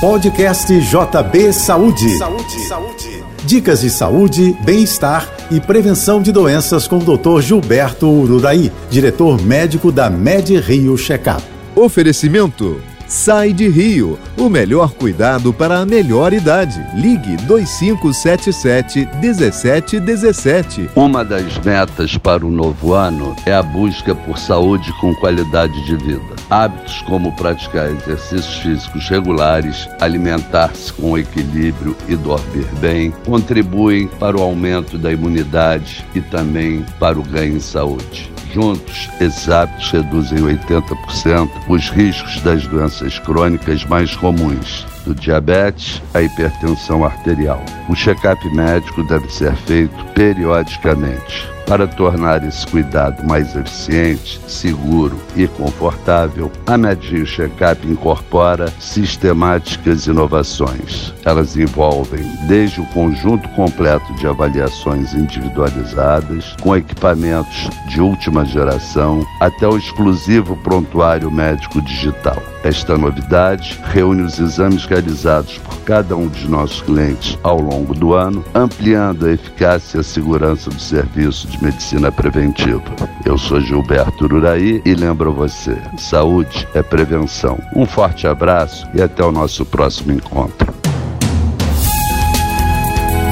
Podcast 0.00 0.72
JB 0.80 1.52
Saúde. 1.52 2.16
Saúde. 2.16 2.60
Saúde. 2.60 3.24
Dicas 3.44 3.82
de 3.82 3.90
saúde, 3.90 4.56
bem-estar 4.64 5.30
e 5.50 5.60
prevenção 5.60 6.22
de 6.22 6.32
doenças 6.32 6.88
com 6.88 6.96
o 6.96 7.18
Dr. 7.18 7.42
Gilberto 7.42 8.08
Ururaí, 8.08 8.72
diretor 8.90 9.38
médico 9.42 9.92
da 9.92 10.08
Med 10.08 10.58
Rio 10.58 10.96
Checkup. 10.96 11.42
Oferecimento 11.76 12.80
Sai 13.06 13.52
de 13.52 13.68
Rio, 13.68 14.18
o 14.38 14.48
melhor 14.48 14.92
cuidado 14.92 15.52
para 15.52 15.80
a 15.80 15.84
melhor 15.84 16.32
idade. 16.32 16.80
Ligue 16.94 17.36
2577 17.38 19.06
1717. 19.20 20.90
Uma 20.96 21.22
das 21.22 21.58
metas 21.58 22.16
para 22.16 22.46
o 22.46 22.50
novo 22.50 22.94
ano 22.94 23.36
é 23.44 23.52
a 23.52 23.62
busca 23.62 24.14
por 24.14 24.38
saúde 24.38 24.90
com 24.98 25.14
qualidade 25.16 25.84
de 25.84 25.96
vida. 25.96 26.39
Hábitos 26.50 27.00
como 27.02 27.30
praticar 27.36 27.88
exercícios 27.90 28.56
físicos 28.56 29.08
regulares, 29.08 29.88
alimentar-se 30.00 30.92
com 30.92 31.16
equilíbrio 31.16 31.96
e 32.08 32.16
dormir 32.16 32.66
bem 32.80 33.12
contribuem 33.24 34.08
para 34.08 34.36
o 34.36 34.42
aumento 34.42 34.98
da 34.98 35.12
imunidade 35.12 36.04
e 36.12 36.20
também 36.20 36.84
para 36.98 37.18
o 37.18 37.22
ganho 37.22 37.56
em 37.56 37.60
saúde. 37.60 38.32
Juntos, 38.52 39.08
esses 39.20 39.48
hábitos 39.48 39.92
reduzem 39.92 40.38
80% 40.38 41.48
os 41.68 41.88
riscos 41.88 42.40
das 42.40 42.66
doenças 42.66 43.16
crônicas 43.20 43.84
mais 43.84 44.16
comuns, 44.16 44.84
do 45.04 45.14
diabetes 45.14 46.02
à 46.12 46.20
hipertensão 46.20 47.04
arterial. 47.04 47.62
O 47.88 47.94
check-up 47.94 48.44
médico 48.52 49.04
deve 49.04 49.30
ser 49.32 49.54
feito 49.54 50.04
periodicamente. 50.14 51.48
Para 51.70 51.86
tornar 51.86 52.42
esse 52.42 52.66
cuidado 52.66 53.24
mais 53.24 53.54
eficiente, 53.54 54.40
seguro 54.48 55.16
e 55.36 55.46
confortável, 55.46 56.50
a 56.66 56.76
Medrio 56.76 57.24
Checkup 57.24 57.86
incorpora 57.86 58.66
sistemáticas 58.80 60.08
inovações. 60.08 61.14
Elas 61.24 61.56
envolvem 61.56 62.24
desde 62.48 62.80
o 62.80 62.86
conjunto 62.86 63.48
completo 63.50 64.12
de 64.14 64.26
avaliações 64.26 65.14
individualizadas, 65.14 66.56
com 66.60 66.74
equipamentos 66.74 67.70
de 67.86 68.00
última 68.00 68.44
geração, 68.44 69.24
até 69.38 69.68
o 69.68 69.78
exclusivo 69.78 70.56
prontuário 70.56 71.30
médico 71.30 71.80
digital. 71.82 72.42
Esta 72.62 72.98
novidade 72.98 73.80
reúne 73.84 74.22
os 74.22 74.38
exames 74.38 74.84
realizados 74.84 75.56
por 75.58 75.80
cada 75.80 76.14
um 76.14 76.28
de 76.28 76.46
nossos 76.46 76.82
clientes 76.82 77.38
ao 77.42 77.58
longo 77.58 77.94
do 77.94 78.12
ano, 78.12 78.44
ampliando 78.54 79.26
a 79.26 79.32
eficácia 79.32 79.96
e 79.96 80.00
a 80.00 80.02
segurança 80.02 80.68
do 80.68 80.80
serviço 80.80 81.46
de 81.48 81.59
medicina 81.60 82.10
preventiva. 82.10 82.82
Eu 83.24 83.36
sou 83.38 83.60
Gilberto 83.60 84.24
Uraí 84.24 84.80
e 84.84 84.94
lembro 84.94 85.32
você: 85.32 85.76
saúde 85.98 86.66
é 86.74 86.82
prevenção. 86.82 87.58
Um 87.74 87.86
forte 87.86 88.26
abraço 88.26 88.88
e 88.94 89.02
até 89.02 89.24
o 89.24 89.32
nosso 89.32 89.64
próximo 89.64 90.12
encontro. 90.12 90.72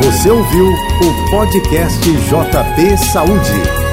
Você 0.02 0.30
ouviu 0.30 0.66
o 0.66 1.30
podcast 1.30 2.00
JP 2.00 2.96
Saúde. 2.98 3.87